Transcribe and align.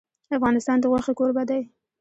افغانستان 0.37 0.77
د 0.79 0.85
غوښې 0.91 1.13
کوربه 1.19 1.43
دی. 1.49 1.61